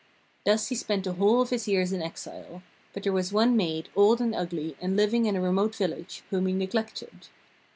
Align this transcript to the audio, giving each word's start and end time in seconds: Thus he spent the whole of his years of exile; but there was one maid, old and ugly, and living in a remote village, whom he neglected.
Thus 0.45 0.69
he 0.69 0.73
spent 0.75 1.03
the 1.03 1.13
whole 1.13 1.41
of 1.41 1.51
his 1.51 1.67
years 1.67 1.91
of 1.93 2.01
exile; 2.01 2.63
but 2.91 3.03
there 3.03 3.13
was 3.13 3.31
one 3.31 3.55
maid, 3.55 3.89
old 3.95 4.19
and 4.19 4.33
ugly, 4.33 4.75
and 4.81 4.95
living 4.97 5.27
in 5.27 5.35
a 5.35 5.41
remote 5.41 5.75
village, 5.75 6.23
whom 6.31 6.47
he 6.47 6.53
neglected. 6.55 7.27